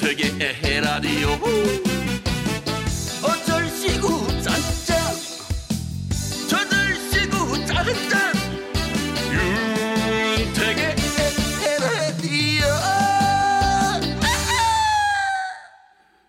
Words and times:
윤택의 0.00 0.80
라디오 0.80 1.28
얼씨구 3.20 4.26
짠짠 4.40 4.96
절씨구 6.48 7.66
짠짠 7.66 8.32
윤택의 10.38 10.94
라디오 11.80 12.66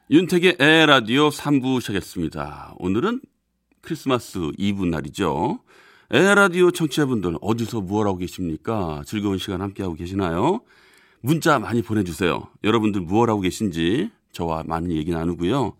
윤택의 0.09 0.57
에헤라디오 0.59 1.29
3부 1.29 1.79
시작했습니다. 1.81 2.73
오늘은 2.79 3.21
크리스마스 3.81 4.49
이브 4.57 4.85
날이죠. 4.85 5.59
에헤라디오 6.09 6.71
청취자분들 6.71 7.35
어디서 7.39 7.81
무엇하고 7.81 8.17
계십니까? 8.17 9.03
즐거운 9.05 9.37
시간 9.37 9.61
함께하고 9.61 9.93
계시나요? 9.93 10.61
문자 11.21 11.59
많이 11.59 11.81
보내주세요. 11.81 12.47
여러분들 12.63 13.01
무엇 13.01 13.29
하고 13.29 13.41
계신지 13.41 14.09
저와 14.31 14.63
많은 14.65 14.91
얘기 14.91 15.11
나누고요. 15.11 15.73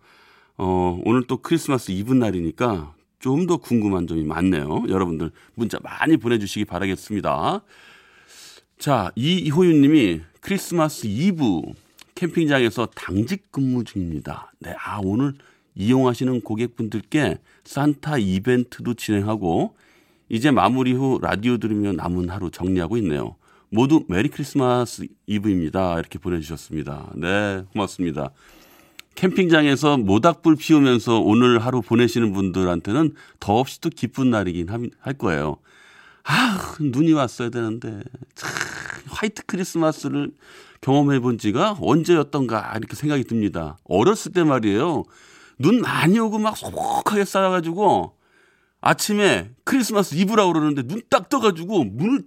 어, 0.58 1.00
오늘 1.04 1.26
또 1.26 1.38
크리스마스 1.38 1.92
이브 1.92 2.12
날이니까 2.12 2.94
좀 3.20 3.46
더 3.46 3.58
궁금한 3.58 4.06
점이 4.06 4.24
많네요. 4.24 4.84
여러분들 4.88 5.30
문자 5.54 5.78
많이 5.82 6.16
보내주시기 6.16 6.64
바라겠습니다. 6.64 7.62
자, 8.78 9.12
이호윤 9.14 9.82
님이 9.82 10.20
크리스마스 10.40 11.06
이브 11.06 11.60
캠핑장에서 12.14 12.86
당직 12.94 13.52
근무 13.52 13.84
중입니다. 13.84 14.52
네, 14.58 14.74
아, 14.82 15.00
오늘 15.02 15.34
이용하시는 15.74 16.40
고객분들께 16.40 17.38
산타 17.64 18.18
이벤트도 18.18 18.94
진행하고 18.94 19.74
이제 20.28 20.50
마무리 20.50 20.92
후 20.92 21.18
라디오 21.20 21.58
들으며 21.58 21.92
남은 21.92 22.30
하루 22.30 22.50
정리하고 22.50 22.96
있네요. 22.98 23.36
모두 23.70 24.04
메리 24.08 24.28
크리스마스 24.28 25.06
이브입니다. 25.26 25.98
이렇게 25.98 26.18
보내주셨습니다. 26.18 27.10
네, 27.14 27.64
고맙습니다. 27.72 28.30
캠핑장에서 29.14 29.98
모닥불 29.98 30.56
피우면서 30.56 31.20
오늘 31.20 31.58
하루 31.60 31.82
보내시는 31.82 32.32
분들한테는 32.32 33.14
더없이 33.38 33.80
또 33.80 33.90
기쁜 33.90 34.30
날이긴 34.30 34.68
함- 34.70 34.90
할 35.00 35.14
거예요. 35.14 35.58
아, 36.24 36.74
눈이 36.80 37.12
왔어야 37.12 37.50
되는데. 37.50 38.02
참, 38.34 38.50
화이트 39.08 39.44
크리스마스를 39.46 40.32
경험해 40.80 41.20
본 41.20 41.38
지가 41.38 41.78
언제였던가 41.80 42.72
이렇게 42.76 42.96
생각이 42.96 43.24
듭니다. 43.24 43.76
어렸을 43.84 44.32
때 44.32 44.42
말이에요. 44.44 45.04
눈 45.58 45.80
많이 45.80 46.18
오고 46.18 46.38
막 46.38 46.56
소복하게 46.56 47.24
쌓여가지고 47.24 48.16
아침에 48.80 49.50
크리스마스 49.64 50.14
이브라고 50.14 50.54
그러는데 50.54 50.82
눈 50.82 51.02
딱 51.10 51.28
떠가지고 51.28 51.84
문을 51.84 52.22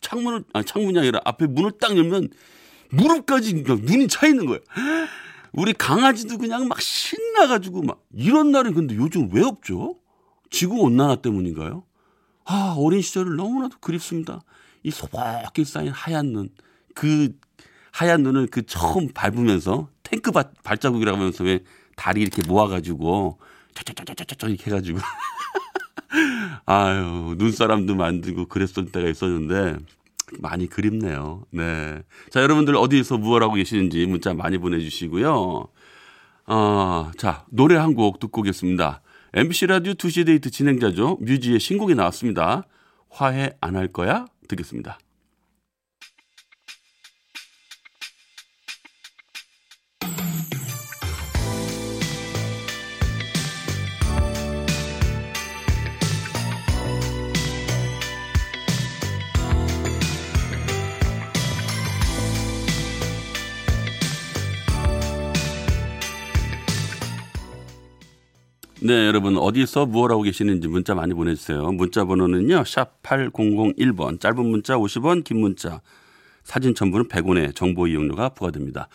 창문을 0.00 0.44
아니 0.52 0.64
창문이 0.64 0.98
아니라 0.98 1.20
앞에 1.24 1.46
문을 1.46 1.72
딱 1.80 1.96
열면 1.96 2.28
무릎까지 2.90 3.62
그냥 3.62 3.82
눈이 3.84 4.08
차 4.08 4.26
있는 4.26 4.46
거예요. 4.46 4.60
우리 5.52 5.72
강아지도 5.72 6.38
그냥 6.38 6.68
막 6.68 6.80
신나가지고 6.80 7.82
막 7.82 8.02
이런 8.14 8.50
날은 8.52 8.74
근데 8.74 8.94
요즘 8.96 9.28
왜 9.32 9.42
없죠? 9.42 9.96
지구 10.50 10.80
온난화 10.80 11.16
때문인가요? 11.16 11.84
아 12.44 12.74
어린 12.78 13.00
시절을 13.02 13.36
너무나도 13.36 13.78
그립습니다. 13.78 14.40
이 14.82 14.90
소복히 14.90 15.64
쌓인 15.64 15.88
하얀 15.90 16.32
눈, 16.32 16.48
그 16.94 17.36
하얀 17.92 18.22
눈을 18.22 18.46
그 18.48 18.64
처음 18.66 19.08
밟으면서 19.12 19.88
탱크 20.02 20.30
바- 20.32 20.50
발자국이라고 20.64 21.18
하면서 21.18 21.44
왜 21.44 21.60
다리 21.96 22.22
이렇게 22.22 22.42
모아가지고 22.46 23.38
쩌쩌쩌쩌쩌 23.74 24.48
이렇게 24.48 24.66
해가지고 24.70 24.98
아유 26.66 27.34
눈사람도 27.38 27.94
만들고 27.94 28.46
그랬을 28.46 28.86
때가 28.92 29.08
있었는데 29.08 29.78
많이 30.38 30.68
그립네요. 30.68 31.44
네. 31.50 32.02
자 32.30 32.42
여러분들 32.42 32.76
어디서 32.76 33.18
무엇 33.18 33.42
하고 33.42 33.54
계시는지 33.54 34.06
문자 34.06 34.32
많이 34.34 34.58
보내주시고요. 34.58 35.66
어, 36.46 37.10
자 37.16 37.44
노래 37.50 37.76
한 37.76 37.94
곡 37.94 38.18
듣고 38.20 38.40
오겠습니다. 38.42 39.02
MBC 39.34 39.66
라디오 39.66 39.92
2시 39.94 40.26
데이트 40.26 40.50
진행자죠. 40.50 41.18
뮤지의 41.20 41.60
신곡이 41.60 41.94
나왔습니다. 41.94 42.64
화해 43.10 43.52
안 43.60 43.76
할 43.76 43.88
거야? 43.88 44.26
듣겠습니다. 44.48 44.98
네, 68.82 69.06
여러분 69.06 69.36
어디서 69.36 69.84
무엇 69.84 70.10
하고 70.10 70.22
계시는지 70.22 70.66
문자 70.66 70.94
많이 70.94 71.12
보내주세요. 71.12 71.70
문자 71.72 72.06
번호는요. 72.06 72.64
샵 72.64 73.02
8001번 73.02 74.18
짧은 74.18 74.42
문자 74.42 74.78
50원 74.78 75.22
긴 75.22 75.40
문자 75.40 75.82
사진 76.44 76.74
첨부는 76.74 77.08
100원의 77.08 77.54
정보 77.54 77.86
이용료가 77.86 78.30
부과됩니다. 78.30 78.88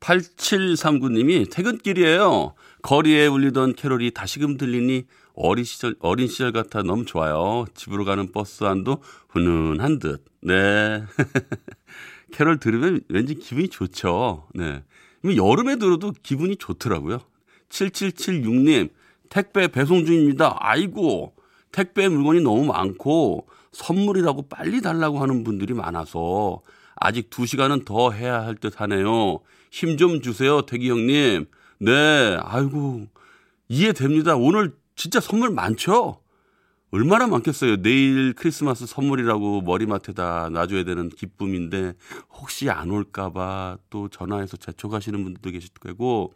8739님이 0.00 1.48
퇴근길이에요. 1.52 2.54
거리에 2.82 3.28
울리던 3.28 3.74
캐롤이 3.74 4.10
다시금 4.10 4.56
들리니 4.56 5.04
어린 5.34 5.64
시절, 5.64 5.94
어린 6.00 6.26
시절 6.26 6.50
같아 6.50 6.82
너무 6.82 7.04
좋아요. 7.04 7.64
집으로 7.74 8.04
가는 8.04 8.32
버스 8.32 8.64
안도 8.64 9.04
훈훈한 9.28 10.00
듯. 10.00 10.24
네. 10.42 11.04
캐롤 12.32 12.58
들으면 12.58 13.02
왠지 13.08 13.36
기분이 13.36 13.68
좋죠. 13.68 14.48
네. 14.52 14.82
여름에 15.24 15.76
들어도 15.76 16.12
기분이 16.24 16.56
좋더라고요. 16.56 17.20
7776님, 17.68 18.90
택배 19.28 19.68
배송 19.68 20.04
중입니다. 20.04 20.56
아이고, 20.60 21.34
택배 21.72 22.08
물건이 22.08 22.40
너무 22.40 22.64
많고 22.66 23.46
선물이라고 23.72 24.48
빨리 24.48 24.80
달라고 24.80 25.18
하는 25.20 25.44
분들이 25.44 25.74
많아서 25.74 26.62
아직 26.96 27.28
두 27.30 27.44
시간은 27.46 27.84
더 27.84 28.10
해야 28.12 28.42
할 28.44 28.56
듯 28.56 28.80
하네요. 28.80 29.40
힘 29.70 29.98
좀 29.98 30.22
주세요, 30.22 30.62
태기 30.62 30.88
형님. 30.90 31.46
네, 31.80 32.38
아이고, 32.40 33.06
이해됩니다. 33.68 34.36
오늘 34.36 34.74
진짜 34.94 35.20
선물 35.20 35.50
많죠? 35.50 36.20
얼마나 36.92 37.26
많겠어요. 37.26 37.82
내일 37.82 38.32
크리스마스 38.32 38.86
선물이라고 38.86 39.60
머리맡에다 39.62 40.48
놔줘야 40.50 40.84
되는 40.84 41.10
기쁨인데 41.10 41.94
혹시 42.30 42.70
안 42.70 42.90
올까봐 42.90 43.76
또 43.90 44.08
전화해서 44.08 44.56
재촉하시는 44.56 45.22
분들도 45.22 45.50
계실 45.50 45.68
거고 45.80 46.32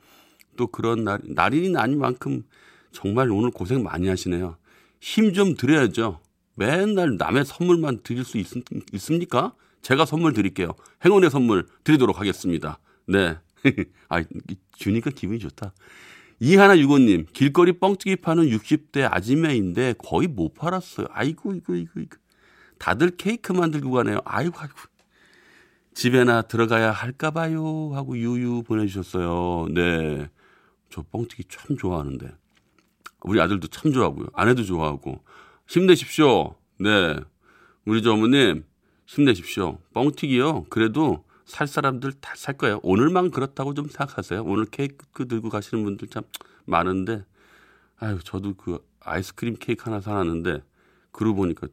또 0.56 0.66
그런 0.66 1.04
날, 1.04 1.20
날이 1.24 1.72
아니만큼 1.76 2.42
정말 2.92 3.30
오늘 3.30 3.50
고생 3.50 3.82
많이 3.82 4.08
하시네요. 4.08 4.56
힘 5.00 5.32
좀 5.32 5.54
드려야죠. 5.54 6.20
맨날 6.54 7.16
남의 7.16 7.44
선물만 7.46 8.00
드릴 8.02 8.24
수 8.24 8.38
있, 8.38 8.46
있습니까? 8.92 9.54
제가 9.82 10.04
선물 10.04 10.32
드릴게요. 10.34 10.74
행운의 11.04 11.30
선물 11.30 11.66
드리도록 11.84 12.20
하겠습니다. 12.20 12.78
네. 13.06 13.38
아, 14.08 14.22
주니까 14.76 15.10
기분이 15.10 15.38
좋다. 15.38 15.72
이하나 16.40 16.78
유고님, 16.78 17.26
길거리 17.32 17.72
뻥튀기 17.78 18.16
파는 18.16 18.44
60대 18.46 19.08
아지매인데 19.10 19.94
거의 19.98 20.26
못 20.28 20.54
팔았어요. 20.54 21.06
아이고, 21.10 21.54
이거, 21.54 21.74
이거, 21.74 22.00
이거. 22.00 22.16
다들 22.78 23.10
케이크 23.16 23.52
만들고 23.52 23.90
가네요. 23.90 24.20
아이고, 24.24 24.58
아이고. 24.58 24.74
집에나 25.94 26.42
들어가야 26.42 26.92
할까봐요. 26.92 27.90
하고 27.94 28.16
유유 28.16 28.62
보내주셨어요. 28.66 29.68
네. 29.74 30.30
저 30.90 31.02
뻥튀기 31.10 31.44
참 31.48 31.76
좋아하는데. 31.76 32.30
우리 33.22 33.40
아들도 33.40 33.68
참 33.68 33.92
좋아하고요. 33.92 34.28
아내도 34.32 34.64
좋아하고. 34.64 35.20
힘내십시오. 35.66 36.54
네. 36.78 37.16
우리 37.84 38.02
저 38.02 38.12
어머님, 38.12 38.64
힘내십시오. 39.06 39.78
뻥튀기요. 39.92 40.64
그래도 40.68 41.24
살 41.44 41.66
사람들 41.66 42.12
다 42.20 42.34
살 42.36 42.56
거예요. 42.56 42.80
오늘만 42.82 43.30
그렇다고 43.30 43.74
좀 43.74 43.86
생각하세요. 43.88 44.42
오늘 44.44 44.66
케이크 44.66 45.26
들고 45.26 45.48
가시는 45.48 45.84
분들 45.84 46.08
참 46.08 46.22
많은데, 46.64 47.24
아유, 47.98 48.18
저도 48.22 48.54
그 48.54 48.78
아이스크림 49.00 49.56
케이크 49.58 49.84
하나 49.84 50.00
사놨는데, 50.00 50.62
그러고 51.12 51.36
보니까 51.36 51.66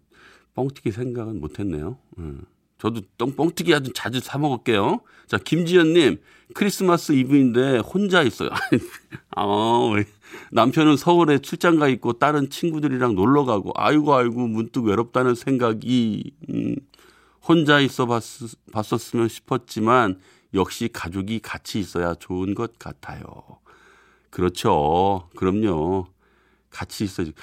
뻥튀기 0.55 0.91
생각은 0.91 1.39
못 1.39 1.59
했네요. 1.59 1.97
음. 2.17 2.43
저도 2.77 3.01
똥 3.17 3.35
뻥튀기 3.35 3.73
아주 3.73 3.91
자주 3.93 4.19
사 4.19 4.37
먹을게요. 4.37 5.01
자, 5.27 5.37
김지연님, 5.37 6.21
크리스마스 6.53 7.11
이브인데 7.11 7.79
혼자 7.79 8.21
있어요. 8.21 8.49
아, 9.35 9.91
왜. 9.95 10.05
남편은 10.51 10.97
서울에 10.97 11.39
출장 11.39 11.77
가 11.77 11.87
있고 11.87 12.13
다른 12.13 12.49
친구들이랑 12.49 13.15
놀러 13.15 13.45
가고, 13.45 13.71
아이고, 13.75 14.13
아이고, 14.13 14.47
문득 14.47 14.85
외롭다는 14.85 15.35
생각이, 15.35 16.31
음, 16.49 16.75
혼자 17.41 17.79
있어 17.79 18.05
봤, 18.05 18.21
봤었으면 18.71 19.27
싶었지만, 19.27 20.19
역시 20.53 20.89
가족이 20.91 21.39
같이 21.39 21.79
있어야 21.79 22.15
좋은 22.15 22.55
것 22.55 22.77
같아요. 22.79 23.23
그렇죠. 24.29 25.29
그럼요. 25.35 26.07
같이 26.69 27.03
있어야지. 27.03 27.33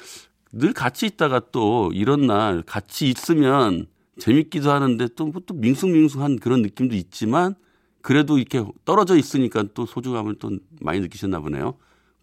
늘 0.52 0.72
같이 0.72 1.06
있다가 1.06 1.40
또 1.50 1.90
이런 1.92 2.26
날 2.26 2.62
같이 2.62 3.08
있으면 3.08 3.86
재밌기도 4.19 4.70
하는데 4.70 5.08
또, 5.16 5.26
뭐 5.26 5.43
또 5.46 5.55
밍숭밍숭한 5.55 6.38
그런 6.38 6.62
느낌도 6.62 6.94
있지만 6.94 7.55
그래도 8.02 8.38
이렇게 8.38 8.64
떨어져 8.84 9.16
있으니까 9.16 9.64
또 9.75 9.87
소중함을 9.87 10.37
또 10.38 10.50
많이 10.81 11.00
느끼셨나 11.00 11.40
보네요. 11.40 11.75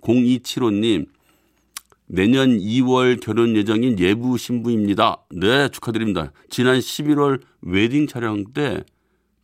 0275님, 0.01 1.07
내년 2.07 2.57
2월 2.57 3.19
결혼 3.21 3.55
예정인 3.55 3.97
예비 3.99 4.37
신부입니다. 4.37 5.23
네, 5.31 5.69
축하드립니다. 5.69 6.31
지난 6.49 6.79
11월 6.79 7.41
웨딩 7.61 8.07
촬영 8.07 8.45
때 8.53 8.83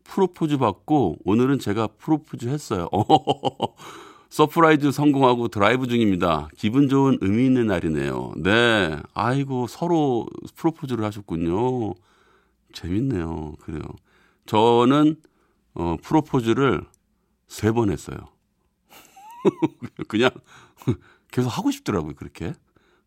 프로포즈 0.03 0.57
받고 0.57 1.17
오늘은 1.25 1.59
제가 1.59 1.87
프로포즈 1.97 2.47
했어요. 2.47 2.89
surprise 4.29 4.91
성공하고 4.91 5.47
드라이브 5.47 5.87
중입니다. 5.87 6.49
기분 6.57 6.89
좋은 6.89 7.17
의미 7.21 7.45
있는 7.45 7.67
날이네요. 7.67 8.33
네. 8.37 8.97
아이고, 9.13 9.67
서로 9.67 10.27
프로포즈를 10.55 11.03
하셨군요. 11.05 11.93
재밌네요. 12.81 13.53
그래요. 13.59 13.81
저는, 14.45 15.15
어, 15.73 15.97
프로포즈를 16.03 16.85
세 17.47 17.71
번 17.71 17.91
했어요. 17.91 18.17
그냥 20.07 20.29
계속 21.31 21.49
하고 21.49 21.71
싶더라고요, 21.71 22.15
그렇게. 22.15 22.53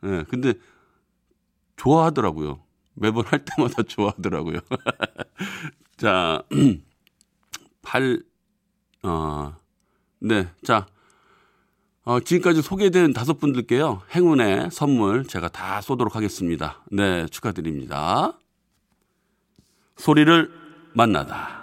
예, 0.05 0.07
네, 0.09 0.25
근데 0.29 0.55
좋아하더라고요. 1.77 2.63
매번 2.95 3.25
할 3.27 3.45
때마다 3.45 3.83
좋아하더라고요. 3.89 4.59
자, 5.97 6.43
8, 7.83 8.23
어, 9.05 9.57
네. 10.21 10.49
자, 10.65 10.87
어, 12.05 12.19
지금까지 12.21 12.63
소개된 12.63 13.13
다섯 13.13 13.39
분들께요. 13.39 14.03
행운의 14.15 14.71
선물 14.73 15.25
제가 15.25 15.49
다 15.49 15.81
쏘도록 15.81 16.17
하겠습니다. 16.17 16.83
네, 16.91 17.27
축하드립니다. 17.27 18.39
소리를 20.01 20.51
만나다. 20.95 21.61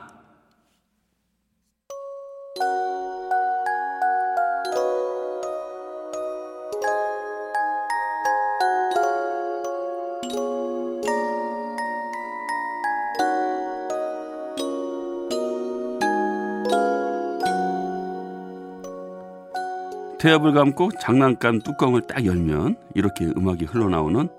태엽을 20.19 20.53
감고 20.53 20.91
장난감 20.99 21.59
뚜껑을 21.59 22.01
딱 22.01 22.25
열면 22.25 22.75
이렇게 22.93 23.25
음악이 23.25 23.65
흘러나오는 23.65 24.29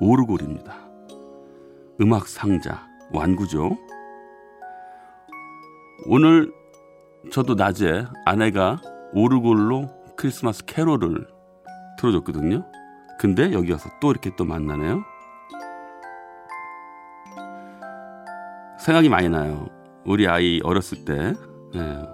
오르골입니다. 0.00 0.74
음악 2.00 2.26
상자, 2.26 2.86
완구죠. 3.12 3.76
오늘 6.06 6.52
저도 7.30 7.54
낮에 7.54 8.04
아내가 8.24 8.80
오르골로 9.12 9.90
크리스마스 10.16 10.64
캐롤을 10.64 11.26
틀어줬거든요. 11.98 12.64
근데 13.18 13.52
여기 13.52 13.72
와서 13.72 13.88
또 14.00 14.10
이렇게 14.10 14.30
또 14.36 14.44
만나네요. 14.44 15.02
생각이 18.78 19.08
많이 19.08 19.28
나요. 19.28 19.68
우리 20.04 20.28
아이 20.28 20.60
어렸을 20.62 21.04
때 21.04 21.34
네, 21.74 22.06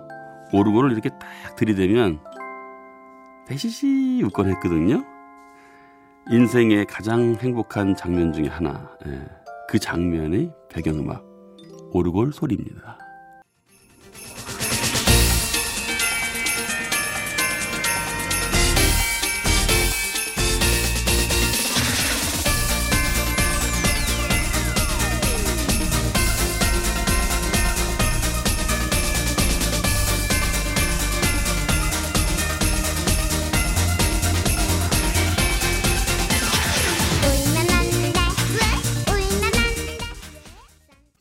오르골을 0.53 0.93
이렇게 0.93 1.11
딱 1.11 1.57
들이대면 1.57 2.21
대시시 3.47 4.23
웃곤 4.25 4.49
했거든요. 4.51 5.05
인생의 6.31 6.87
가장 6.87 7.35
행복한 7.41 7.97
장면 7.97 8.33
중에 8.33 8.47
하나. 8.47 8.91
예, 9.07 9.21
그 9.73 9.79
장면의 9.79 10.53
배경음악 10.69 11.25
오르골 11.93 12.35
소리입니다. 12.35 12.99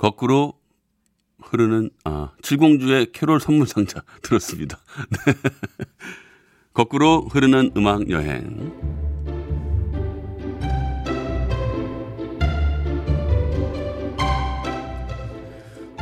거꾸로 0.02 0.56
흐르는 1.44 1.92
아, 2.06 2.32
칠공주의 2.42 3.12
캐롤 3.12 3.40
선물 3.40 3.68
상자 3.68 4.02
들었습니다. 4.24 4.80
네. 5.28 5.34
거꾸로 6.74 7.28
흐르는 7.28 7.74
음악 7.78 8.10
여행. 8.10 8.74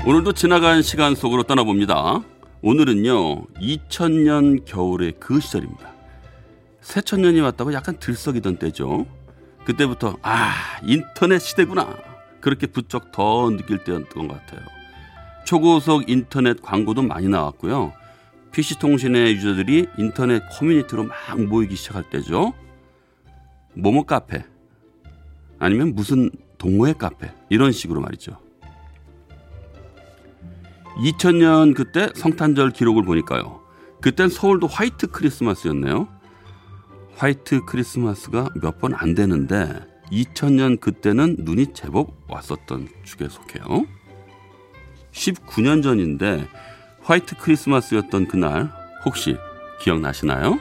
오늘도 0.07 0.31
지나간 0.31 0.81
시간 0.81 1.13
속으로 1.13 1.43
떠나봅니다. 1.43 2.23
오늘은요, 2.61 3.47
2000년 3.47 4.63
겨울의 4.63 5.15
그 5.19 5.41
시절입니다. 5.41 5.93
새천년이 6.79 7.41
왔다고 7.41 7.73
약간 7.73 7.99
들썩이던 7.99 8.59
때죠. 8.59 9.05
그때부터, 9.65 10.15
아, 10.21 10.53
인터넷 10.83 11.39
시대구나. 11.39 12.08
그렇게 12.41 12.67
부쩍 12.67 13.11
더 13.11 13.49
느낄 13.49 13.83
때였던 13.83 14.27
것 14.27 14.39
같아요. 14.45 14.65
초고속 15.45 16.09
인터넷 16.09 16.61
광고도 16.61 17.01
많이 17.01 17.27
나왔고요. 17.27 17.93
PC통신의 18.51 19.35
유저들이 19.35 19.87
인터넷 19.97 20.43
커뮤니티로 20.51 21.03
막 21.05 21.41
모이기 21.41 21.75
시작할 21.75 22.09
때죠. 22.09 22.53
모모 23.73 24.05
카페 24.05 24.43
아니면 25.59 25.93
무슨 25.93 26.29
동호회 26.57 26.93
카페 26.93 27.31
이런 27.49 27.71
식으로 27.71 28.01
말이죠. 28.01 28.37
2000년 30.97 31.75
그때 31.75 32.09
성탄절 32.15 32.71
기록을 32.71 33.03
보니까요. 33.03 33.61
그땐 34.01 34.29
서울도 34.29 34.67
화이트 34.67 35.07
크리스마스였네요. 35.07 36.07
화이트 37.15 37.65
크리스마스가 37.65 38.49
몇 38.61 38.79
번 38.79 38.93
안 38.95 39.13
되는데 39.15 39.85
2000년 40.11 40.79
그때는 40.79 41.37
눈이 41.39 41.73
제법 41.73 42.11
왔었던 42.27 42.87
축에 43.03 43.27
속해요. 43.29 43.85
19년 45.11 45.83
전인데 45.83 46.47
화이트 47.01 47.37
크리스마스였던 47.37 48.27
그날 48.27 48.71
혹시 49.05 49.35
기억나시나요? 49.81 50.59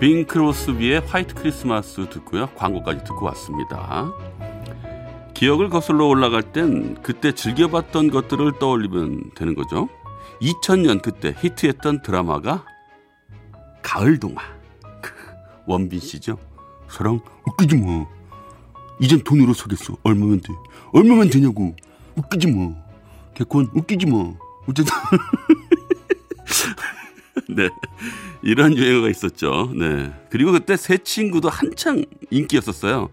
빈 0.00 0.26
크로스비의 0.26 1.02
화이트 1.02 1.34
크리스마스 1.34 2.08
듣고요. 2.08 2.48
광고까지 2.56 3.04
듣고 3.04 3.26
왔습니다. 3.26 4.10
기억을 5.34 5.68
거슬러 5.68 6.06
올라갈 6.06 6.42
땐 6.42 6.96
그때 7.02 7.32
즐겨봤던 7.34 8.10
것들을 8.10 8.58
떠올리면 8.58 9.32
되는 9.34 9.54
거죠. 9.54 9.90
2000년 10.40 11.02
그때 11.02 11.34
히트했던 11.38 12.00
드라마가 12.00 12.64
가을 13.82 14.18
동화. 14.18 14.40
원빈 15.66 16.00
씨죠. 16.00 16.38
사랑 16.88 17.20
웃기지 17.46 17.76
마. 17.76 18.06
이젠 19.00 19.22
돈으로 19.22 19.52
사겠어. 19.52 19.98
얼마면 20.02 20.40
돼? 20.40 20.54
얼마면 20.94 21.28
되냐고. 21.28 21.76
웃기지 22.16 22.46
마. 22.52 22.74
개콘 23.34 23.68
웃기지 23.74 24.06
마. 24.06 24.32
어쨌든 24.66 24.94
네. 27.56 27.68
이런 28.42 28.76
유행어가 28.76 29.08
있었죠. 29.08 29.72
네. 29.74 30.12
그리고 30.30 30.52
그때 30.52 30.76
새 30.76 30.98
친구도 30.98 31.48
한창 31.48 32.04
인기였었어요. 32.30 33.10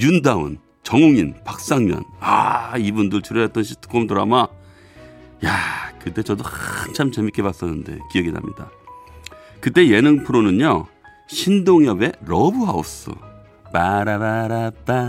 윤다운, 0.00 0.58
정웅인, 0.82 1.34
박상면. 1.44 2.04
아, 2.20 2.76
이분들 2.78 3.22
출연했던 3.22 3.62
시트콤 3.62 4.06
드라마. 4.06 4.48
야, 5.44 5.92
그때 6.02 6.22
저도 6.22 6.44
한참 6.44 7.12
재밌게 7.12 7.42
봤었는데 7.42 7.98
기억이 8.12 8.32
납니다. 8.32 8.70
그때 9.60 9.88
예능 9.88 10.24
프로는요. 10.24 10.86
신동엽의 11.28 12.12
러브하우스. 12.26 13.10
빠라바라빠 13.72 15.06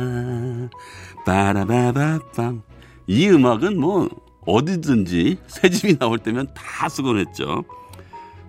빠라바바빰 1.26 2.62
이 3.08 3.28
음악은 3.28 3.80
뭐 3.80 4.08
어디든지 4.46 5.38
새 5.48 5.70
집이 5.70 5.98
나올 5.98 6.20
때면 6.20 6.48
다 6.54 6.90
쓰곤 6.90 7.18
했죠. 7.20 7.64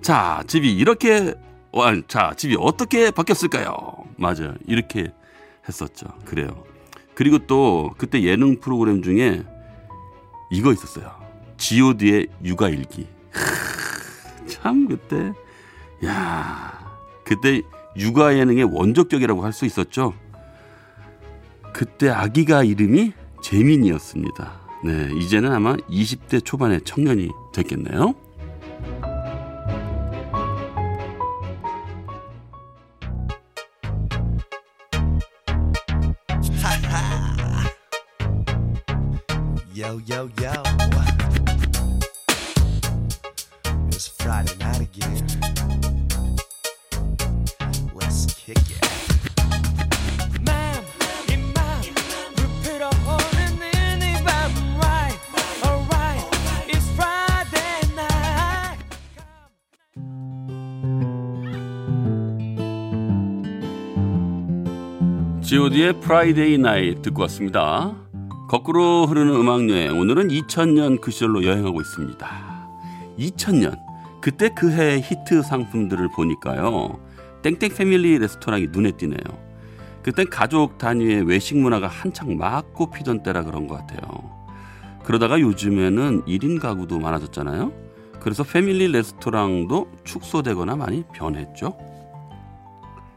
자, 0.02 0.42
집이 0.46 0.72
이렇게 0.74 1.34
와, 1.72 1.94
자, 2.08 2.34
집이 2.36 2.56
어떻게 2.58 3.10
바뀌었을까요? 3.10 3.70
맞아요. 4.16 4.54
이렇게 4.66 5.12
했었죠. 5.68 6.06
그래요. 6.24 6.64
그리고 7.14 7.38
또 7.38 7.90
그때 7.98 8.22
예능 8.22 8.58
프로그램 8.60 9.02
중에 9.02 9.42
이거 10.50 10.72
있었어요. 10.72 11.10
G.O.D의 11.56 12.28
육아일기. 12.44 13.06
참 14.48 14.86
그때 14.88 15.32
야 16.04 16.92
그때 17.24 17.62
육아 17.96 18.34
예능의 18.36 18.64
원조격이라고 18.64 19.44
할 19.44 19.52
수 19.52 19.64
있었죠. 19.66 20.14
그때 21.72 22.10
아기가 22.10 22.64
이름이 22.64 23.12
재민이었습니다. 23.42 24.60
네, 24.84 25.10
이제는 25.14 25.52
아마 25.52 25.76
20대 25.76 26.44
초반의 26.44 26.82
청년이 26.82 27.30
됐겠네요. 27.54 28.14
Yo, 39.82 39.98
yo, 40.06 40.30
yo. 40.40 40.52
It's 43.88 44.06
Friday 44.06 44.54
night 44.60 44.80
again. 44.80 45.26
Let's 47.92 48.26
kick 48.32 48.58
it. 48.58 48.78
Ma'am, 50.46 50.84
imam, 51.28 51.82
repeat 52.38 52.80
a 52.80 52.94
holy 53.02 53.48
name 53.58 54.02
if 54.06 54.22
I'm 54.24 54.54
right. 54.78 55.18
Alright, 55.66 56.22
it's 56.68 56.88
Friday 56.94 57.82
night. 57.96 58.78
G.O.D의 65.42 65.94
프라이데이 65.98 66.58
나이 66.58 67.02
듣고 67.02 67.22
왔습니다. 67.22 67.96
거꾸로 68.52 69.06
흐르는 69.06 69.34
음악 69.34 69.70
여행 69.70 69.98
오늘은 69.98 70.28
2000년 70.28 71.00
그 71.00 71.10
시절로 71.10 71.42
여행하고 71.42 71.80
있습니다. 71.80 72.68
2000년 73.18 73.80
그때 74.20 74.50
그 74.54 74.70
해의 74.70 75.00
히트 75.00 75.40
상품들을 75.40 76.10
보니까요. 76.14 77.00
땡땡 77.40 77.70
패밀리 77.74 78.18
레스토랑이 78.18 78.66
눈에 78.70 78.90
띄네요. 78.90 79.22
그땐 80.02 80.28
가족 80.28 80.76
단위의 80.76 81.22
외식 81.22 81.56
문화가 81.56 81.86
한창 81.88 82.36
막 82.36 82.74
꽃피던 82.74 83.22
때라 83.22 83.42
그런 83.42 83.66
것 83.66 83.78
같아요. 83.78 84.00
그러다가 85.02 85.40
요즘에는 85.40 86.26
1인 86.26 86.60
가구도 86.60 86.98
많아졌잖아요. 86.98 87.72
그래서 88.20 88.44
패밀리 88.44 88.86
레스토랑도 88.92 89.90
축소되거나 90.04 90.76
많이 90.76 91.04
변했죠. 91.14 91.74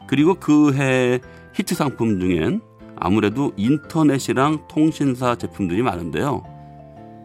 그리고 0.07 0.35
그 0.35 0.71
해 0.75 1.19
히트 1.55 1.75
상품 1.75 2.21
중엔 2.21 2.61
아무래도 2.97 3.51
인터넷이랑 3.57 4.67
통신사 4.67 5.35
제품들이 5.35 5.81
많은데요. 5.81 6.43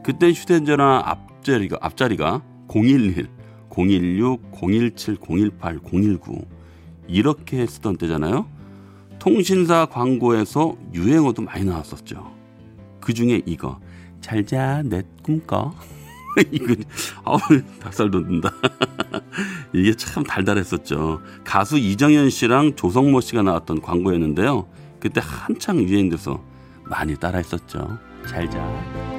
그때 0.04 0.30
휴대전화 0.30 1.02
앞자리가, 1.04 1.78
앞자리가 1.80 2.42
011, 2.68 3.28
016, 3.70 4.42
017, 4.52 5.18
018, 5.20 5.80
019 5.84 6.44
이렇게 7.08 7.66
쓰던 7.66 7.96
때잖아요. 7.96 8.46
통신사 9.18 9.86
광고에서 9.86 10.76
유행어도 10.94 11.42
많이 11.42 11.64
나왔었죠. 11.64 12.32
그 13.00 13.12
중에 13.12 13.42
이거 13.44 13.78
잘자 14.20 14.82
내 14.84 15.02
꿈꿔 15.22 15.74
이거 16.50 16.74
아우 17.24 17.38
닭살 17.80 18.10
돋는다. 18.10 18.52
이게 19.74 19.94
참 19.94 20.24
달달했었죠. 20.24 21.20
가수 21.44 21.78
이정현 21.78 22.30
씨랑 22.30 22.76
조성모 22.76 23.20
씨가 23.20 23.42
나왔던 23.42 23.82
광고였는데요. 23.82 24.66
그때 25.00 25.20
한창 25.24 25.80
유행돼서 25.80 26.40
많이 26.84 27.16
따라했었죠. 27.16 27.98
잘 28.28 28.48
자. 28.50 29.09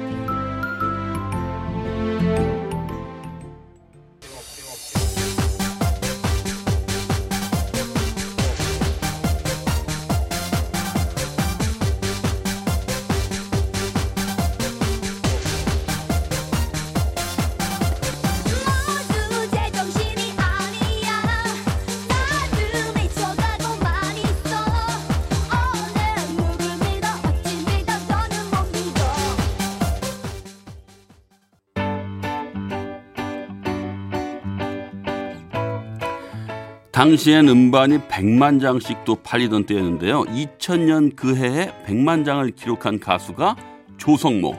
당시엔 37.02 37.48
음반이 37.48 37.98
100만 38.06 38.60
장씩도 38.60 39.24
팔리던 39.24 39.66
때였는데요. 39.66 40.22
2000년 40.22 41.16
그 41.16 41.34
해에 41.34 41.72
100만 41.84 42.24
장을 42.24 42.48
기록한 42.52 43.00
가수가 43.00 43.56
조성모, 43.96 44.56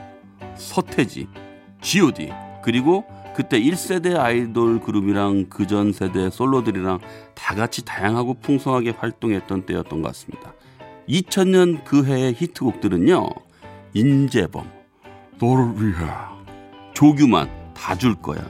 서태지, 0.54 1.26
G.O.D 1.80 2.30
그리고 2.62 3.06
그때 3.34 3.58
1세대 3.58 4.18
아이돌 4.18 4.80
그룹이랑 4.80 5.46
그 5.48 5.66
전 5.66 5.94
세대 5.94 6.28
솔로들이랑 6.28 6.98
다 7.34 7.54
같이 7.54 7.82
다양하고 7.82 8.34
풍성하게 8.34 8.90
활동했던 8.90 9.64
때였던 9.64 10.02
것 10.02 10.08
같습니다. 10.08 10.52
2000년 11.08 11.82
그 11.84 12.04
해의 12.04 12.34
히트곡들은요. 12.34 13.26
인재범, 13.94 14.70
너를 15.40 15.72
위해, 15.78 16.04
조규만, 16.92 17.48
다 17.72 17.94
줄 17.94 18.14
거야, 18.16 18.42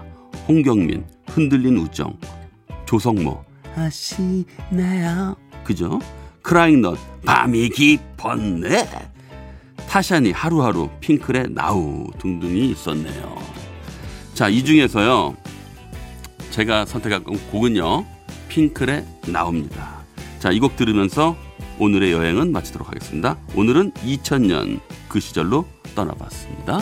홍경민, 0.48 1.04
흔들린 1.28 1.76
우정, 1.76 2.18
조성모, 2.86 3.53
하시나요? 3.74 5.36
그죠? 5.64 5.98
크라잉넛, 6.42 6.98
밤이 7.24 7.68
깊었네. 7.70 8.88
타샤니, 9.88 10.32
하루하루, 10.32 10.90
핑클의 11.00 11.48
나우 11.50 12.06
등등이 12.18 12.70
있었네요. 12.70 13.36
자, 14.34 14.48
이 14.48 14.64
중에서요. 14.64 15.36
제가 16.50 16.84
선택한 16.86 17.24
곡은요. 17.24 18.04
핑클의 18.48 19.04
나옵니다. 19.28 20.02
자, 20.38 20.50
이 20.50 20.58
곡 20.60 20.76
들으면서 20.76 21.36
오늘의 21.78 22.12
여행은 22.12 22.52
마치도록 22.52 22.88
하겠습니다. 22.88 23.36
오늘은 23.56 23.92
2000년 23.92 24.80
그 25.08 25.18
시절로 25.20 25.66
떠나봤습니다. 25.94 26.80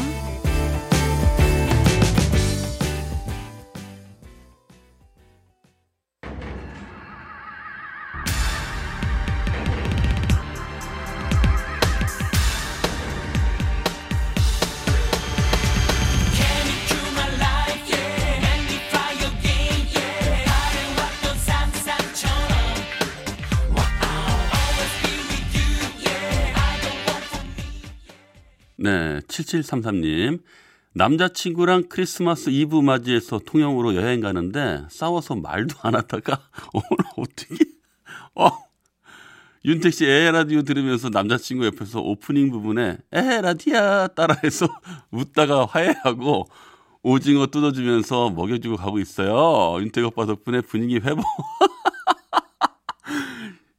7733님. 29.32 30.40
남자친구랑 30.94 31.84
크리스마스 31.88 32.50
이브 32.50 32.80
맞이해서 32.80 33.40
통영으로 33.46 33.94
여행 33.94 34.20
가는데 34.20 34.84
싸워서 34.90 35.36
말도 35.36 35.76
안 35.82 35.94
하다가 35.94 36.38
오늘 36.74 36.86
어떻게 37.16 37.64
어 38.34 38.50
윤택 39.64 39.94
씨 39.94 40.04
에라디오 40.04 40.62
들으면서 40.62 41.08
남자친구 41.08 41.64
옆에서 41.66 42.00
오프닝 42.00 42.50
부분에 42.50 42.98
에라디야 43.10 44.08
따라해서 44.08 44.68
웃다가 45.12 45.66
화해하고 45.66 46.46
오징어 47.02 47.46
뜯어주면서 47.46 48.30
먹여주고 48.30 48.76
가고 48.76 48.98
있어요. 48.98 49.80
윤택 49.80 50.04
오빠 50.04 50.26
덕분에 50.26 50.60
분위기 50.60 50.96
회복. 50.96 51.24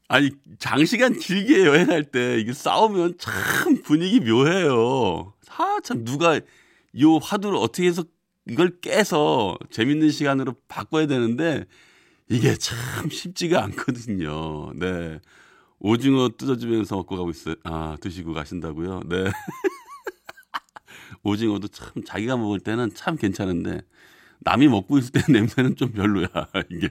아니 0.10 0.32
장시간 0.60 1.18
길게 1.18 1.66
여행할 1.66 2.04
때 2.06 2.40
이게 2.40 2.54
싸우면 2.54 3.16
참 3.20 3.82
분위기 3.84 4.20
묘해요. 4.20 5.33
아참 5.58 6.04
누가 6.04 6.40
요 7.00 7.18
화두를 7.18 7.58
어떻게 7.58 7.88
해서 7.88 8.04
이걸 8.48 8.80
깨서 8.82 9.58
재밌는 9.72 10.10
시간으로 10.12 10.56
바꿔야 10.68 11.08
되는데 11.08 11.66
이게 12.30 12.56
참 12.56 13.10
쉽지가 13.10 13.64
않거든요. 13.66 14.72
네. 14.76 15.20
오징어 15.80 16.30
뜯어주면서 16.38 16.96
먹고 16.96 17.18
가고 17.18 17.30
있어요. 17.30 17.56
아, 17.64 17.98
드시고 18.00 18.34
가신다고요? 18.34 19.02
네. 19.06 19.26
오징어도 21.24 21.68
참 21.68 21.90
자기가 22.06 22.38
먹을 22.38 22.60
때는 22.60 22.94
참 22.94 23.18
괜찮은데 23.18 23.82
남이 24.40 24.68
먹고 24.68 24.98
있을 24.98 25.12
때 25.12 25.22
냄새는 25.32 25.76
좀 25.76 25.92
별로야. 25.92 26.28
이게 26.72 26.90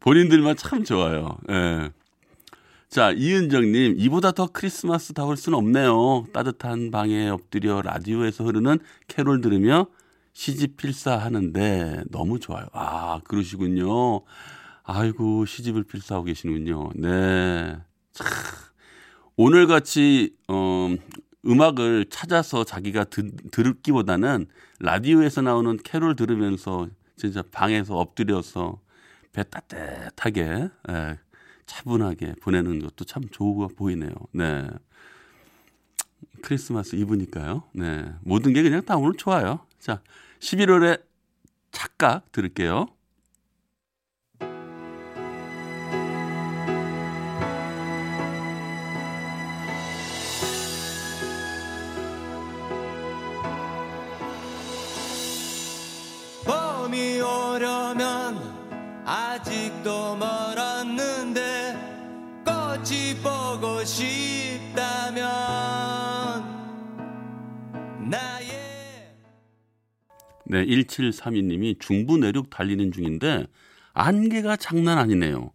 본인들만 0.00 0.56
참 0.56 0.84
좋아요. 0.84 1.38
예. 1.50 1.90
자, 2.90 3.12
이은정님, 3.12 3.94
이보다 3.98 4.32
더 4.32 4.48
크리스마스 4.52 5.12
다울 5.12 5.36
수는 5.36 5.56
없네요. 5.56 6.26
따뜻한 6.32 6.90
방에 6.90 7.28
엎드려 7.28 7.82
라디오에서 7.82 8.42
흐르는 8.42 8.80
캐롤 9.06 9.40
들으며 9.40 9.86
시집 10.32 10.76
필사하는데 10.76 12.02
너무 12.10 12.40
좋아요. 12.40 12.66
아, 12.72 13.20
그러시군요. 13.28 14.22
아이고, 14.82 15.46
시집을 15.46 15.84
필사하고 15.84 16.24
계시는군요. 16.24 16.90
네. 16.96 17.76
참. 18.10 18.26
오늘 19.36 19.68
같이, 19.68 20.34
어, 20.48 20.92
음악을 21.46 22.06
찾아서 22.10 22.64
자기가 22.64 23.04
드, 23.04 23.30
들기보다는 23.52 24.48
라디오에서 24.80 25.42
나오는 25.42 25.78
캐롤 25.84 26.16
들으면서 26.16 26.88
진짜 27.16 27.44
방에서 27.52 27.96
엎드려서 27.98 28.80
배 29.32 29.44
따뜻하게, 29.44 30.70
예, 30.90 31.18
차분하게 31.70 32.34
보내는 32.42 32.80
것도 32.80 33.04
참 33.04 33.22
좋아 33.30 33.68
보이네요. 33.68 34.10
네. 34.32 34.68
크리스마스 36.42 36.96
이브니까요. 36.96 37.62
네. 37.74 38.12
모든 38.22 38.52
게 38.52 38.62
그냥 38.62 38.84
다 38.84 38.96
오늘 38.96 39.14
좋아요. 39.14 39.60
자, 39.78 40.02
11월에 40.40 41.00
착각 41.70 42.32
들을게요. 42.32 42.88
싶다면 63.84 65.24
나의 68.10 68.50
네, 70.46 70.66
1732님이 70.66 71.78
중부 71.80 72.18
내륙 72.18 72.50
달리는 72.50 72.90
중인데 72.92 73.46
안개가 73.92 74.56
장난 74.56 74.98
아니네요. 74.98 75.52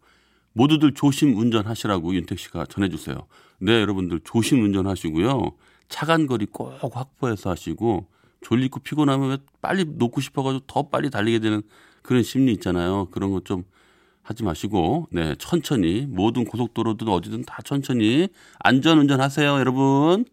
모두들 0.53 0.93
조심 0.93 1.37
운전하시라고 1.37 2.15
윤택 2.15 2.39
씨가 2.39 2.65
전해주세요. 2.65 3.27
네, 3.59 3.81
여러분들 3.81 4.21
조심 4.23 4.63
운전하시고요. 4.63 5.51
차간 5.89 6.27
거리 6.27 6.45
꼭 6.45 6.73
확보해서 6.95 7.49
하시고 7.49 8.07
졸리고 8.41 8.79
피곤하면 8.79 9.29
왜 9.29 9.37
빨리 9.61 9.85
놓고 9.85 10.21
싶어가지고 10.21 10.65
더 10.67 10.89
빨리 10.89 11.09
달리게 11.09 11.39
되는 11.39 11.61
그런 12.01 12.23
심리 12.23 12.53
있잖아요. 12.53 13.09
그런 13.11 13.31
거좀 13.31 13.63
하지 14.25 14.43
마시고 14.43 15.07
네 15.11 15.35
천천히 15.37 16.07
모든 16.09 16.45
고속도로든 16.45 17.07
어디든 17.07 17.43
다 17.43 17.61
천천히 17.63 18.27
안전 18.59 18.97
운전하세요, 18.97 19.59
여러분. 19.59 20.25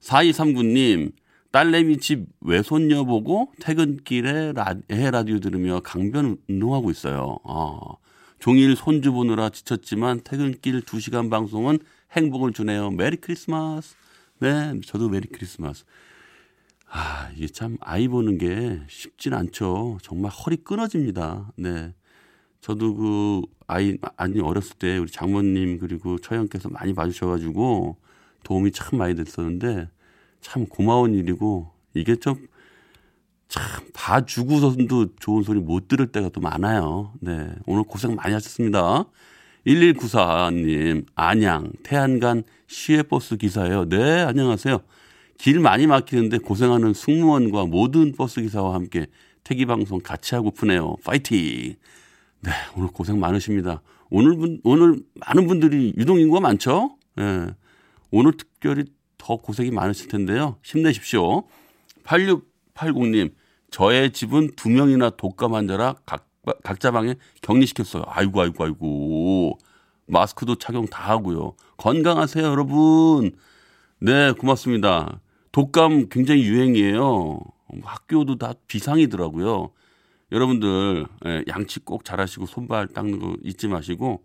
4239님 0.00 1.12
딸내미 1.52 1.98
집 1.98 2.26
외손녀 2.40 3.04
보고 3.04 3.52
퇴근길에 3.60 4.52
라, 4.52 4.74
에헤라디오 4.90 5.38
들으며 5.38 5.80
강변 5.80 6.38
운동하고 6.48 6.90
있어요. 6.90 7.38
아, 7.44 7.78
종일 8.40 8.74
손주 8.74 9.12
보느라 9.12 9.48
지쳤지만 9.50 10.22
퇴근길 10.24 10.82
2시간 10.82 11.30
방송은 11.30 11.78
행복을 12.12 12.52
주네요. 12.52 12.90
Merry 12.90 13.16
Christmas. 13.16 13.94
네, 14.40 14.80
저도 14.84 15.08
Merry 15.08 15.28
Christmas. 15.28 15.84
아, 16.88 17.30
이게 17.36 17.46
참 17.46 17.76
아이 17.80 18.08
보는 18.08 18.38
게 18.38 18.80
쉽진 18.88 19.34
않죠. 19.34 19.98
정말 20.02 20.32
허리 20.32 20.56
끊어집니다. 20.56 21.52
네. 21.56 21.94
저도 22.60 22.94
그 22.94 23.42
아이 23.66 23.96
아니 24.16 24.40
어렸을 24.40 24.76
때 24.78 24.98
우리 24.98 25.10
장모님 25.10 25.78
그리고 25.78 26.18
처형께서 26.18 26.68
많이 26.68 26.94
봐주셔가지고 26.94 27.96
도움이 28.44 28.72
참 28.72 28.98
많이 28.98 29.14
됐었는데 29.14 29.88
참 30.40 30.66
고마운 30.66 31.14
일이고 31.14 31.70
이게 31.94 32.16
좀 32.16 32.50
참 33.50 33.64
봐주고서도 33.92 35.16
좋은 35.16 35.42
소리 35.42 35.58
못 35.58 35.88
들을 35.88 36.06
때가 36.06 36.28
또 36.28 36.40
많아요. 36.40 37.12
네. 37.20 37.48
오늘 37.66 37.82
고생 37.82 38.14
많이 38.14 38.32
하셨습니다. 38.32 39.04
1194님, 39.66 41.04
안양, 41.16 41.72
태안간 41.82 42.44
시외버스 42.68 43.36
기사예요. 43.38 43.88
네, 43.88 44.20
안녕하세요. 44.22 44.78
길 45.36 45.58
많이 45.58 45.88
막히는데 45.88 46.38
고생하는 46.38 46.94
승무원과 46.94 47.66
모든 47.66 48.12
버스 48.12 48.40
기사와 48.40 48.74
함께 48.74 49.06
태기 49.42 49.66
방송 49.66 49.98
같이 49.98 50.36
하고 50.36 50.52
푸네요. 50.52 50.96
파이팅! 51.04 51.74
네, 52.42 52.50
오늘 52.76 52.88
고생 52.88 53.20
많으십니다. 53.20 53.82
오늘 54.08 54.36
분, 54.36 54.60
오늘 54.64 55.02
많은 55.14 55.46
분들이 55.46 55.92
유동인구가 55.96 56.40
많죠? 56.40 56.96
예. 57.18 57.48
오늘 58.10 58.36
특별히 58.36 58.84
더 59.18 59.36
고생이 59.36 59.70
많으실 59.70 60.08
텐데요. 60.08 60.56
힘내십시오. 60.62 61.44
8680님, 62.04 63.34
저의 63.70 64.12
집은 64.12 64.50
두 64.56 64.70
명이나 64.70 65.10
독감 65.10 65.54
환자라 65.54 65.96
각, 66.06 66.28
각자 66.64 66.90
방에 66.90 67.16
격리시켰어요. 67.42 68.04
아이고, 68.06 68.40
아이고, 68.40 68.64
아이고. 68.64 69.58
마스크도 70.06 70.56
착용 70.56 70.86
다 70.86 71.10
하고요. 71.10 71.54
건강하세요, 71.76 72.44
여러분. 72.44 73.32
네, 74.00 74.32
고맙습니다. 74.32 75.20
독감 75.52 76.08
굉장히 76.08 76.44
유행이에요. 76.44 77.40
학교도 77.82 78.38
다 78.38 78.54
비상이더라고요. 78.66 79.70
여러분들 80.32 81.06
예, 81.26 81.44
양치 81.48 81.80
꼭 81.80 82.04
잘하시고 82.04 82.46
손발 82.46 82.86
닦는 82.88 83.18
거 83.18 83.36
잊지 83.42 83.68
마시고 83.68 84.24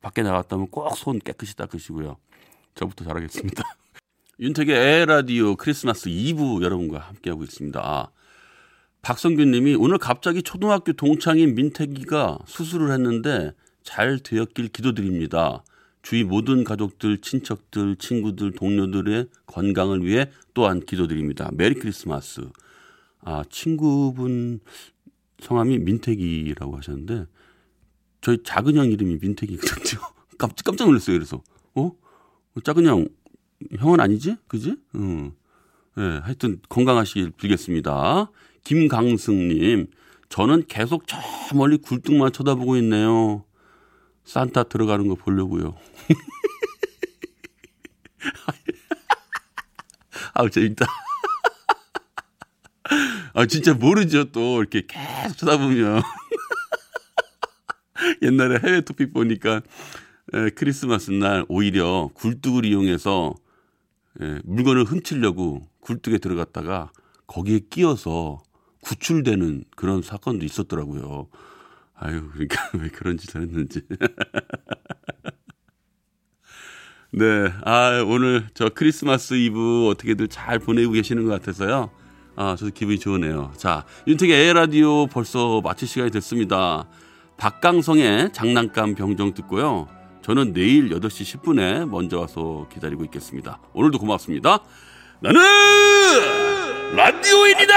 밖에 0.00 0.22
나갔다면 0.22 0.68
꼭 0.70 0.94
손 0.96 1.18
깨끗이 1.18 1.56
닦으시고요. 1.56 2.16
저부터 2.74 3.04
잘하겠습니다. 3.04 3.62
윤택의 4.40 4.74
에라디오 5.02 5.56
크리스마스 5.56 6.08
2부 6.08 6.62
여러분과 6.62 6.98
함께하고 6.98 7.44
있습니다. 7.44 7.80
아, 7.82 8.08
박성균 9.02 9.50
님이 9.50 9.74
오늘 9.74 9.98
갑자기 9.98 10.42
초등학교 10.42 10.92
동창인 10.92 11.54
민택이가 11.54 12.38
수술을 12.46 12.92
했는데 12.92 13.52
잘 13.82 14.18
되었길 14.18 14.68
기도드립니다. 14.68 15.62
주위 16.02 16.24
모든 16.24 16.64
가족들, 16.64 17.18
친척들, 17.18 17.96
친구들, 17.96 18.52
동료들의 18.52 19.26
건강을 19.46 20.06
위해 20.06 20.30
또한 20.54 20.80
기도드립니다. 20.80 21.50
메리 21.52 21.74
크리스마스. 21.74 22.40
아, 23.22 23.42
친구분 23.50 24.60
성함이 25.42 25.78
민택이라고 25.78 26.76
하셨는데 26.76 27.26
저희 28.20 28.38
작은 28.44 28.76
형 28.76 28.90
이름이 28.90 29.18
민택이거든요. 29.20 30.00
깜짝 30.38 30.64
깜짝 30.64 30.86
놀랐어요. 30.86 31.16
그래서 31.16 31.42
어 31.74 31.92
작은 32.62 32.86
형 32.86 33.08
형은 33.78 34.00
아니지? 34.00 34.36
그지? 34.48 34.76
응. 34.96 35.32
예, 35.98 36.00
네, 36.00 36.18
하여튼 36.18 36.60
건강하시길 36.68 37.32
빌겠습니다. 37.32 38.30
김강승님, 38.64 39.88
저는 40.28 40.66
계속 40.68 41.06
저 41.06 41.18
멀리 41.54 41.78
굴뚝만 41.78 42.32
쳐다보고 42.32 42.76
있네요. 42.76 43.44
산타 44.24 44.64
들어가는 44.64 45.08
거 45.08 45.14
보려고요. 45.14 45.74
아우 50.34 50.48
재밌다. 50.48 50.86
아 53.40 53.46
진짜 53.46 53.72
모르죠 53.72 54.24
또 54.32 54.60
이렇게 54.60 54.82
계속 54.86 55.38
쳐다보면 55.38 56.02
옛날에 58.20 58.58
해외 58.62 58.82
토픽 58.82 59.14
보니까 59.14 59.62
에, 60.34 60.50
크리스마스 60.50 61.10
날 61.10 61.46
오히려 61.48 62.10
굴뚝을 62.12 62.66
이용해서 62.66 63.34
에, 64.20 64.40
물건을 64.44 64.84
훔치려고 64.84 65.66
굴뚝에 65.80 66.18
들어갔다가 66.18 66.92
거기에 67.26 67.60
끼어서 67.70 68.42
구출되는 68.82 69.64
그런 69.74 70.02
사건도 70.02 70.44
있었더라고요. 70.44 71.28
아유 71.94 72.28
그러니까 72.32 72.70
왜 72.78 72.88
그런 72.88 73.16
짓을 73.16 73.40
했는지. 73.40 73.80
네, 77.12 77.50
아 77.64 78.04
오늘 78.06 78.48
저 78.52 78.68
크리스마스 78.68 79.32
이브 79.32 79.88
어떻게들 79.88 80.28
잘 80.28 80.58
보내고 80.58 80.92
계시는 80.92 81.24
것 81.24 81.30
같아서요. 81.30 81.90
아, 82.36 82.56
저도 82.58 82.70
기분이 82.72 82.98
좋으네요. 82.98 83.52
자, 83.56 83.84
윤택의 84.06 84.48
에라디오 84.48 85.06
벌써 85.06 85.60
마칠 85.62 85.86
시간이 85.88 86.10
됐습니다. 86.10 86.86
박강성의 87.36 88.32
장난감 88.32 88.94
병정 88.94 89.34
듣고요. 89.34 89.88
저는 90.22 90.52
내일 90.52 90.90
8시 90.90 91.40
10분에 91.40 91.88
먼저 91.88 92.20
와서 92.20 92.66
기다리고 92.72 93.04
있겠습니다. 93.04 93.58
오늘도 93.72 93.98
고맙습니다. 93.98 94.60
나는 95.20 95.40
라디오인이다! 96.94 97.74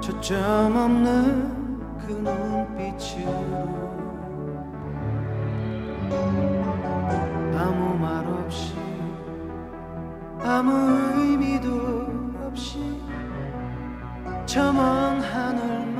초점 0.00 0.76
없는 0.76 1.98
그 1.98 2.12
눈빛 2.12 2.96
빛으로 2.98 3.81
아무 10.44 10.72
의미도 11.20 11.68
없이 12.46 12.78
저 14.46 14.72
먼 14.72 15.20
하늘만 15.20 15.98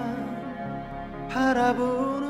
바라보는 1.30 2.21